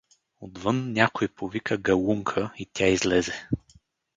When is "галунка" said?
1.77-2.53